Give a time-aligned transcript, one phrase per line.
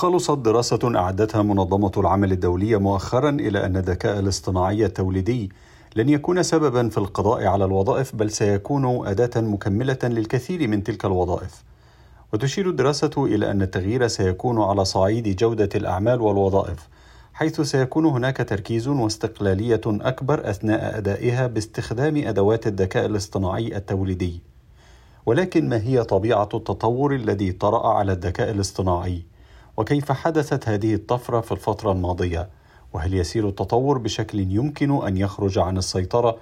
[0.00, 5.50] خلصت دراسة أعدتها منظمة العمل الدولية مؤخرا إلى أن الذكاء الاصطناعي التوليدي
[5.96, 11.64] لن يكون سببا في القضاء على الوظائف بل سيكون أداة مكملة للكثير من تلك الوظائف.
[12.32, 16.88] وتشير الدراسة إلى أن التغيير سيكون على صعيد جودة الأعمال والوظائف،
[17.34, 24.40] حيث سيكون هناك تركيز واستقلالية أكبر أثناء أدائها باستخدام أدوات الذكاء الاصطناعي التوليدي.
[25.26, 29.29] ولكن ما هي طبيعة التطور الذي طرأ على الذكاء الاصطناعي؟
[29.80, 32.48] وكيف حدثت هذه الطفرة في الفترة الماضية؟
[32.92, 36.36] وهل يسير التطور بشكل يمكن أن يخرج عن السيطرة؟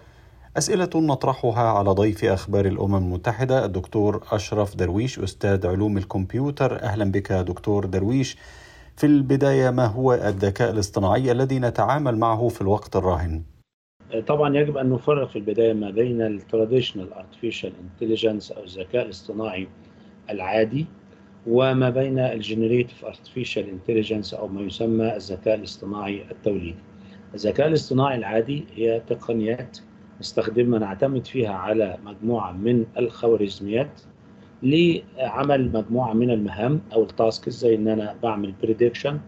[0.56, 7.32] أسئلة نطرحها على ضيف أخبار الأمم المتحدة الدكتور أشرف درويش أستاذ علوم الكمبيوتر أهلا بك
[7.32, 8.36] دكتور درويش
[8.96, 13.42] في البداية ما هو الذكاء الاصطناعي الذي نتعامل معه في الوقت الراهن؟
[14.26, 19.68] طبعا يجب أن نفرق في البداية ما بين ال traditional artificial intelligence أو الذكاء الاصطناعي
[20.30, 20.86] العادي
[21.46, 26.74] وما بين ال generative artificial intelligence أو ما يسمى الذكاء الاصطناعي التوليدي.
[27.34, 29.78] الذكاء الاصطناعي العادي هي تقنيات
[30.20, 34.00] نستخدمها نعتمد فيها على مجموعة من الخوارزميات
[34.62, 39.20] لعمل مجموعة من المهام أو ال tasks زي إن أنا بعمل prediction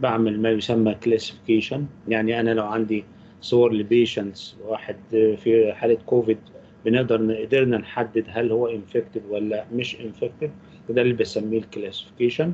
[0.00, 3.04] بعمل ما يسمى classification يعني أنا لو عندي
[3.40, 6.38] صور ل patients واحد في حالة كوفيد
[6.84, 10.50] بنقدر قدرنا نحدد هل هو infected ولا مش infected
[10.90, 12.52] ده اللي بسميه ال classification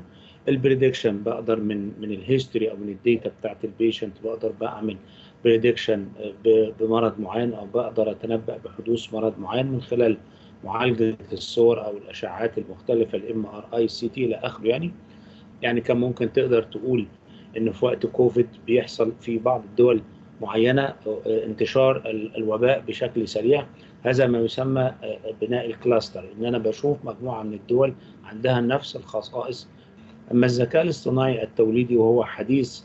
[0.48, 4.52] ال prediction بقدر من من ال history أو من ال data بتاعت ال patient بقدر
[4.60, 4.96] بعمل
[5.44, 6.08] prediction
[6.80, 10.16] بمرض معين أو بقدر أتنبأ بحدوث مرض معين من خلال
[10.64, 14.92] معالجة الصور أو الأشعاعات المختلفة ال MRI CT إلى آخره يعني.
[15.62, 17.06] يعني كان ممكن تقدر تقول
[17.56, 20.02] إن في وقت كوفيد بيحصل في بعض الدول
[20.40, 20.94] معينة
[21.26, 23.66] انتشار الوباء بشكل سريع.
[24.02, 24.94] هذا ما يسمى
[25.40, 26.24] بناء الكلاستر.
[26.38, 29.68] إن أنا بشوف مجموعة من الدول عندها نفس الخصائص.
[30.32, 32.80] أما الذكاء الاصطناعي التوليدي وهو حديث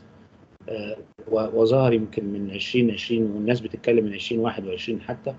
[1.27, 5.33] وظهر يمكن من 2020 والناس بتتكلم من 2021 حتى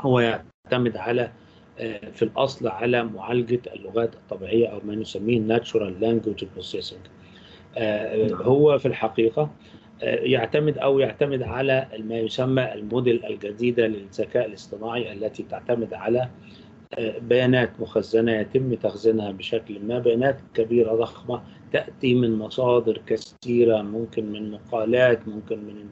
[0.00, 1.32] هو يعتمد على
[2.12, 7.00] في الأصل على معالجة اللغات الطبيعية أو ما نسميه natural language processing
[8.32, 9.50] هو في الحقيقة
[10.02, 16.28] يعتمد أو يعتمد على ما يسمى الموديل الجديدة للذكاء الاصطناعي التي تعتمد على
[16.98, 21.42] بيانات مخزنة يتم تخزينها بشكل ما بيانات كبيرة ضخمة
[21.72, 25.84] تأتي من مصادر كثيرة ممكن من مقالات ممكن من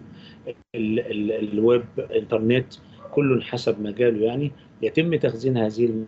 [0.74, 1.84] ال ال الويب
[2.14, 2.74] انترنت
[3.12, 4.52] كل حسب مجاله يعني.
[4.82, 6.04] يتم تخزين هذه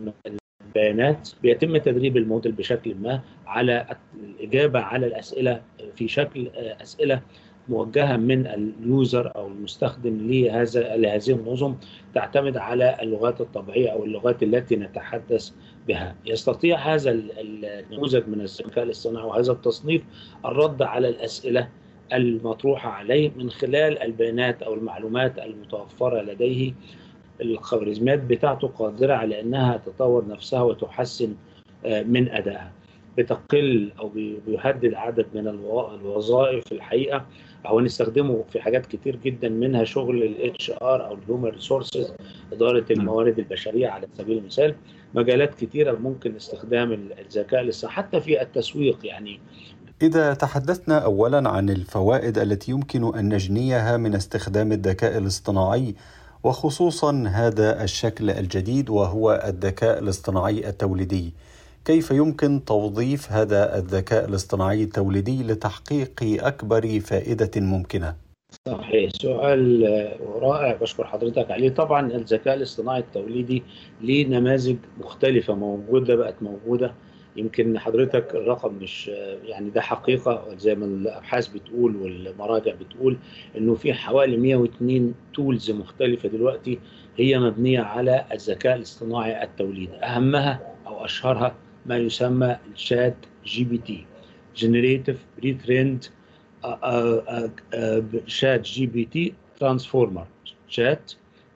[0.66, 3.86] البيانات بيتم تدريب الموديل بشكل ما على
[4.24, 5.62] الإجابة على الأسئلة
[5.96, 7.22] في شكل أسئلة
[7.68, 11.74] موجهة من اليوزر أو المستخدم لهذا لهذه النظم
[12.14, 15.50] تعتمد على اللغات الطبيعية أو اللغات التي نتحدث
[15.88, 16.16] بها.
[16.26, 20.02] يستطيع هذا النموذج من الذكاء الاصطناعي وهذا التصنيف
[20.44, 21.68] الرد على الأسئلة
[22.12, 26.72] المطروحة عليه من خلال البيانات أو المعلومات المتوفرة لديه
[27.40, 31.34] الخوارزميات بتاعته قادرة على إنها تطور نفسها وتحسن
[31.84, 32.72] من أدائها.
[33.18, 34.08] بتقل أو
[34.46, 37.26] بيهدد عدد من الوظائف الحقيقة.
[37.66, 42.12] أو نستخدمه في حاجات كتير جدا منها شغل ال HR أو ال human resources
[42.52, 44.74] إدارة الموارد البشرية على سبيل المثال.
[45.14, 49.40] مجالات كتيرة ممكن استخدام الذكاء الاصطناعي حتى في التسويق يعني.
[50.02, 55.94] إذا تحدثنا أولا عن الفوائد التي يمكن أن نجنيها من استخدام الذكاء الاصطناعي
[56.44, 61.34] وخصوصا هذا الشكل الجديد وهو الذكاء الاصطناعي التوليدي.
[61.86, 68.16] كيف يمكن توظيف هذا الذكاء الاصطناعي التوليدي لتحقيق أكبر فائدة ممكنة؟
[68.68, 69.82] صحيح سؤال
[70.42, 71.68] رائع بشكر حضرتك عليه.
[71.68, 73.62] طبعا الذكاء الاصطناعي التوليدي
[74.00, 76.94] ليه نماذج مختلفة موجودة بقت موجودة.
[77.36, 79.10] يمكن حضرتك الرقم مش
[79.44, 83.18] يعني ده حقيقة زي ما الأبحاث بتقول والمراجع بتقول
[83.56, 86.78] إنه في حوالي 102 tools مختلفة دلوقتي
[87.16, 89.96] هي مبنية على الذكاء الاصطناعي التوليدي.
[89.96, 91.54] أهمها أو أشهرها
[91.88, 94.04] ما يسمى الشات جي بي تي
[94.56, 96.04] جنريتيف ريتريند
[98.26, 100.26] شات جي بي تي ترانسفورمر
[100.68, 101.12] شات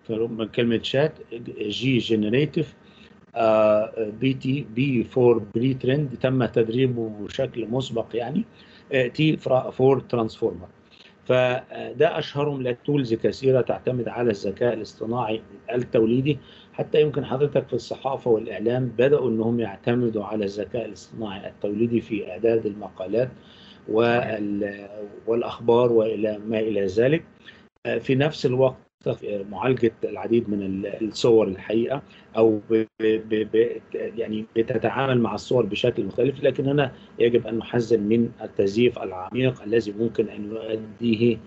[0.09, 1.13] من كلمة شات
[1.61, 2.75] G generative
[4.21, 8.45] PT P for pre-trained تم تدريبه بشكل مسبق يعني
[9.15, 9.37] T
[9.73, 10.69] for transformer
[11.25, 15.43] فده أشهرهم ل tools كثيرة تعتمد على الذكاء الاصطناعي
[15.75, 16.39] التوليدي.
[16.73, 22.67] حتى يمكن حضرتك في الصحافة والإعلام بدأوا إنهم يعتمدوا على الذكاء الاصطناعي التوليدي في إعداد
[22.67, 23.31] المقالات
[25.27, 27.25] والأخبار وإلى ما إلى ذلك.
[28.01, 28.90] في نفس الوقت
[29.51, 32.03] معالجة العديد من الصور الحقيقة
[32.37, 37.99] أو ب ب ب يعني بتتعامل مع الصور بشكل مختلف لكن هنا يجب أن نحذر
[37.99, 41.39] من التزييف العميق الذي ممكن أن يؤديه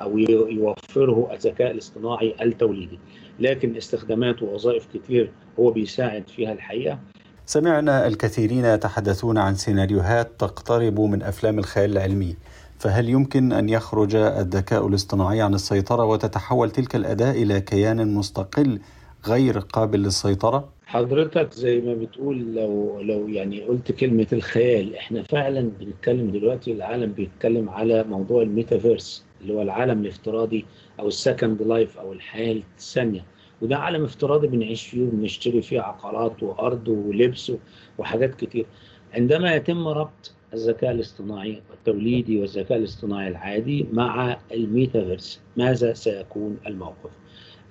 [0.00, 2.98] أو يوفره الذكاء الاصطناعي التوليدي.
[3.40, 6.98] لكن استخدامات ووظائف كتير هو بيساعد فيها الحقيقة.
[7.46, 12.36] سمعنا الكثيرين يتحدثون عن سيناريوهات تقترب من أفلام الخيال العلمي.
[12.80, 18.80] فهل يمكن أن يخرج الذكاء الاصطناعي عن السيطرة وتتحول تلك الأداة إلى كيان مستقل
[19.26, 25.70] غير قابل للسيطرة؟ حضرتك زي ما بتقول لو لو يعني قلت كلمة الخيال إحنا فعلا
[25.80, 30.66] بنتكلم دلوقتي العالم بيتكلم على موضوع الميتافيرس اللي هو العالم الافتراضي
[31.00, 33.24] أو ال second life أو الحياة الثانية
[33.62, 37.52] وده عالم افتراضي بنعيش فيه وبنشتري فيه عقارات وأرض ولبس
[37.98, 38.66] وحاجات كتير
[39.14, 45.40] عندما يتم ربط الذكاء الاصطناعي التوليدي والذكاء الاصطناعي العادي مع الميتافيرس.
[45.56, 47.10] ماذا سيكون الموقف؟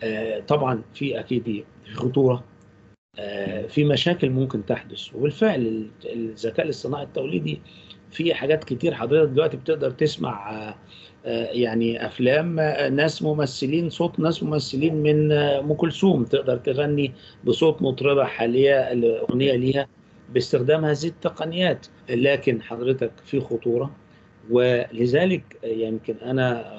[0.04, 2.44] آه طبعا في أكيد خطورة.
[3.20, 5.16] آه في مشاكل ممكن تحدث.
[5.16, 7.62] وبالفعل الذكاء الاصطناعي التوليدي
[8.12, 10.60] في حاجات كتير حضرتك دلوقتي بتقدر تسمع
[11.26, 12.56] آه يعني أفلام
[12.96, 19.88] ناس ممثلين صوت ناس ممثلين من أم كلثوم تقدر تغني بصوت مطربة حاليه الأغنية ليها.
[20.34, 21.88] باستخدام هذه التقنيات.
[22.10, 23.92] لكن حضرتك في خطورة
[24.50, 26.74] ولذلك يمكن أنا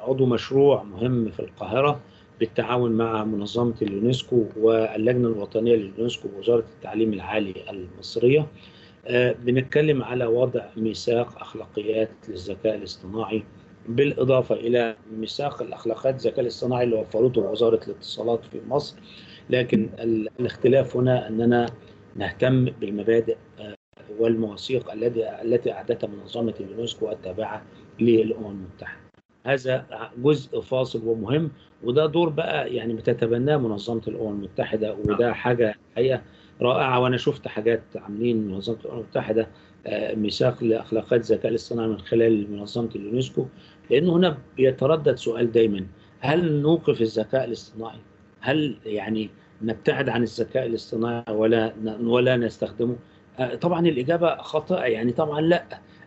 [0.00, 2.00] عضو مشروع مهم في القاهرة
[2.40, 8.46] بالتعاون مع منظمة اليونسكو واللجنة الوطنية لليونسكو ووزارة التعليم العالي المصرية.
[9.44, 13.42] بنتكلم على وضع ميثاق أخلاقيات للذكاء الاصطناعي
[13.88, 18.96] بالإضافة إلى ميثاق الأخلاقيات الذكاء الاصطناعي اللي وفرته وزارة الاتصالات في مصر.
[19.50, 19.88] لكن
[20.40, 21.66] الاختلاف هنا أننا
[22.18, 23.36] نهتم بالمبادئ
[24.18, 27.62] والمواثيق التي التي أعدتها منظمة اليونسكو التابعة
[28.00, 29.00] للأمم المتحدة.
[29.46, 29.86] هذا
[30.18, 31.50] جزء فاصل ومهم
[31.82, 36.22] وده دور بقى يعني بتتبناه منظمة الأمم المتحدة وده حاجة حقيقة
[36.60, 39.48] رائعة وأنا شفت حاجات عاملين منظمة الأمم المتحدة
[40.14, 43.46] ميثاق لأخلاقيات الذكاء الاصطناعي من خلال منظمة اليونسكو
[43.90, 45.86] لأنه هنا بيتردد سؤال دايما
[46.20, 47.98] هل نوقف الذكاء الاصطناعي؟
[48.40, 49.30] هل يعني
[49.62, 52.96] نبتعد عن الذكاء الاصطناعي ولا ولا نستخدمه؟
[53.60, 55.64] طبعا الإجابة خاطئه يعني طبعا لا.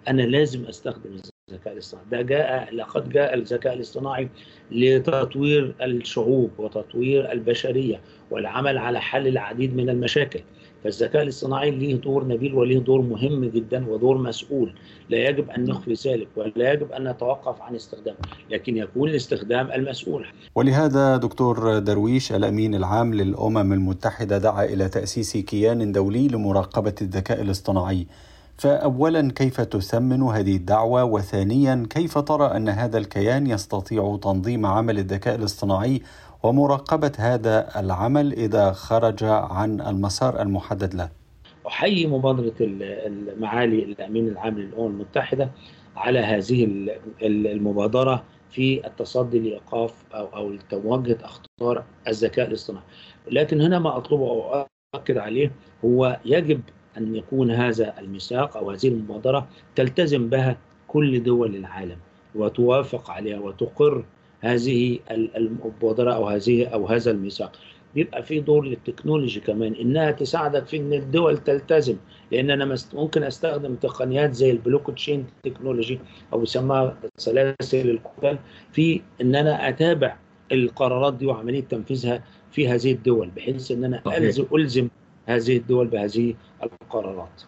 [0.07, 1.18] أنا لازم أستخدم
[1.50, 2.06] الذكاء الاصطناعي.
[2.12, 4.30] ده جاء لقد جاء الذكاء الاصطناعي
[4.71, 8.01] لتطوير الشعوب وتطوير البشرية
[8.31, 10.39] والعمل على حل العديد من المشاكل.
[10.83, 14.74] فالذكاء الاصطناعي له دور نبيل وله دور مهم جدا ودور مسؤول.
[15.10, 18.18] لا يجب أن نخفي ذلك ولا يجب أن نتوقف عن استخدامه
[18.50, 20.28] لكن يكون الاستخدام المسؤول.
[20.56, 28.07] ولهذا دكتور درويش الأمين العام للأمم المتحدة دعا إلى تأسيس كيان دولي لمراقبة الذكاء الاصطناعي.
[28.57, 35.36] فاولا كيف تثمن هذه الدعوة؟ وثانيا كيف ترى أن هذا الكيان يستطيع تنظيم عمل الذكاء
[35.36, 36.01] الاصطناعي
[36.43, 41.09] ومراقبة هذا العمل إذا خرج عن المسار المحدد له.
[41.67, 45.51] أحيي مبادرة المعالي الأمين العام للأمم المتحدة
[45.95, 46.88] على هذه
[47.21, 52.85] المبادرة في التصدي لإيقاف أو أو مواجهه أخطار الذكاء الاصطناعي.
[53.31, 54.65] لكن هنا ما أطلبه أو
[54.95, 55.51] أؤكد عليه
[55.85, 56.61] هو يجب
[56.97, 60.57] أن يكون هذا الميثاق أو هذه المبادرة تلتزم بها
[60.88, 61.97] كل دول العالم
[62.35, 64.03] وتوافق عليها وتقر
[64.41, 67.51] هذه المبادرة أو هذه أو هذا الميثاق
[67.95, 71.95] بيبقى في دور للتكنولوجي كمان إنها تساعدك في إن الدول تلتزم
[72.31, 76.00] لأن أنا ممكن أستخدم تقنيات زي ال blockchain technology
[76.33, 78.38] أو بيسموها سلاسل الكتل
[78.71, 80.15] في إن أنا أتابع
[80.51, 84.01] القرارات دي وعمليه تنفيذها في هذه الدول بحيث إن أنا
[84.53, 84.88] ألزم
[85.25, 86.33] هذه الدول بهذه
[86.63, 87.41] القرارات.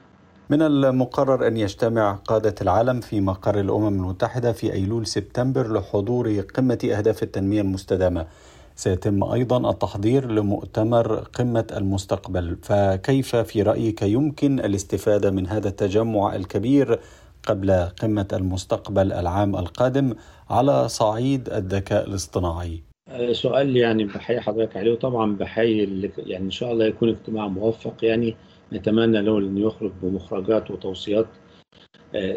[0.50, 6.90] من المقرر أن يجتمع قادة العالم في مقر الأمم المتحدة في أيلول سبتمبر لحضور قمة
[6.98, 8.28] أهداف التنمية المستدامة.
[8.76, 17.00] سيتم أيضا التحضير لمؤتمر قمة المستقبل، فكيف في رأيك يمكن الاستفادة من هذا التجمع الكبير
[17.48, 17.72] قبل
[18.02, 20.14] قمة المستقبل العام القادم
[20.50, 22.84] على صعيد الذكاء الاصطناعي؟
[23.32, 28.36] سؤال يعني بحيي حضرتك عليه وطبعا بحيي يعني إن شاء الله يكون اجتماع موفق يعني
[28.74, 31.28] نتمنى له انه يخرج بمخرجات وتوصيات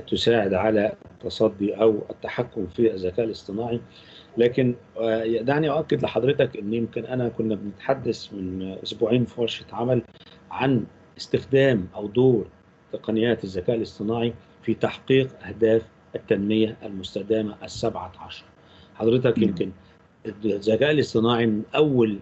[0.09, 3.81] تساعد على التصدي أو التحكم في الذكاء الاصطناعي.
[4.39, 4.75] لكن
[5.41, 10.03] دعني أؤكد لحضرتك أن يمكن أنا كنا بنتحدث من أسبوعين في ورشة عمل
[10.51, 10.85] عن
[11.19, 12.47] استخدام أو دور
[12.93, 15.83] تقنيات الذكاء الاصطناعي في تحقيق أهداف
[16.15, 18.45] التنمية المستدامة السبعة عشر.
[18.95, 19.73] حضرتك يمكن
[20.27, 22.19] الذكاء الاصطناعي من أول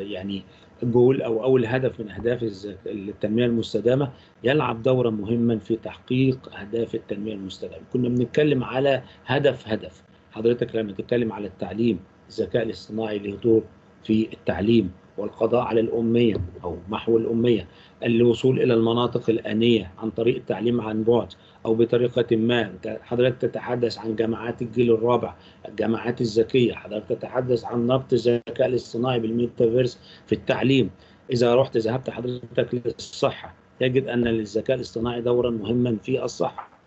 [0.00, 0.42] يعني
[0.82, 4.12] جول أو أول هدف من أهداف التنمية المستدامة
[4.44, 7.82] يلعب دورا مهما في تحقيق أهداف التنمية المستدامة.
[7.92, 10.02] كنا بنتكلم على هدف هدف.
[10.30, 13.62] حضرتك لما تتكلم على التعليم الذكاء الاصطناعي له دور
[14.04, 14.92] في التعليم.
[15.18, 16.34] والقضاء على الأمية
[16.64, 17.68] أو محو الأمية
[18.04, 21.28] الوصول إلى المناطق الآنية عن طريق التعليم عن بعد
[21.66, 22.72] أو بطريقة ما.
[23.02, 25.34] حضرتك تتحدث عن جامعات الجيل الرابع
[25.68, 26.74] الجامعات الذكية.
[26.74, 30.90] حضرتك تتحدث عن ربط الذكاء الاصطناعي بالميتافيرس في التعليم.
[31.32, 36.77] إذا رحت ذهبت حضرتك للصحة تجد أن للذكاء الاصطناعي دورا مهما في الصحة.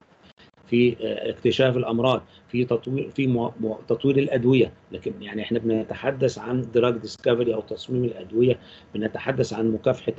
[0.71, 3.51] في اكتشاف الأمراض في تطوير في.
[3.87, 8.59] تطوير الأدوية لكن يعني إحنا بنتحدث عن drug discovery أو تصميم الأدوية
[8.95, 10.13] بنتحدث عن مكافحة.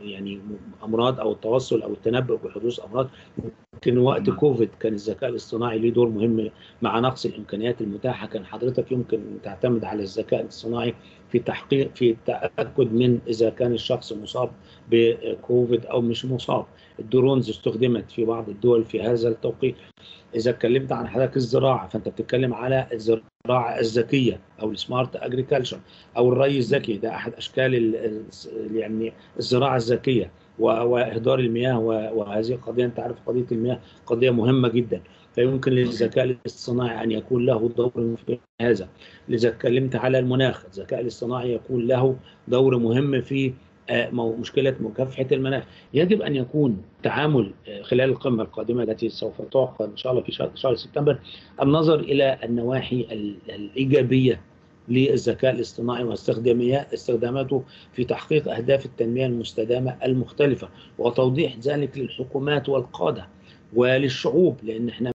[0.00, 0.40] يعني
[0.84, 3.08] أمراض أو التوصل أو التنبؤ بحدوث أمراض
[3.78, 6.50] يمكن وقت كوفيد كان الذكاء الاصطناعي له دور مهم
[6.82, 8.26] مع نقص الإمكانيات المتاحة.
[8.26, 10.94] كان حضرتك يمكن تعتمد على الذكاء الاصطناعي
[11.32, 14.50] في تحقيق في التاكد من إذا كان الشخص مصاب
[14.90, 16.66] بكوفيد أو مش مصاب.
[16.98, 19.74] ال drones استخدمت في بعض الدول في هذا التوقيت.
[20.34, 25.78] إذا اتكلمت عن حضرتك الزراعة فأنت بتتكلم على الزراعة الذكية أو ال smart agriculture
[26.16, 26.96] أو الري الذكي.
[26.96, 27.94] ده أحد أشكال
[28.74, 30.30] يعني الزراعة الذكية.
[30.58, 31.78] واهدار المياه
[32.14, 35.00] وهذه القضية أنت عارف قضية المياه قضية مهمة جدا.
[35.34, 38.88] فيمكن للذكاء الاصطناعي أن يكون له دور في هذا.
[39.30, 42.16] اذا اتكلمت على المناخ الذكاء الاصطناعي يكون له
[42.48, 43.52] دور مهم في
[44.12, 45.64] مشكلة مكافحة المناخ.
[45.94, 50.74] يجب أن يكون تعامل خلال القمة القادمة التي سوف تعقد إن شاء الله في شهر
[50.74, 51.18] سبتمبر
[51.62, 53.06] النظر إلى النواحي
[53.48, 54.40] الإيجابية
[54.88, 60.68] للذكاء الاصطناعي واستخداماته في تحقيق أهداف التنمية المستدامة المختلفة
[60.98, 63.28] وتوضيح ذلك للحكومات والقادة
[63.74, 65.06] وللشعوب لأن إحنا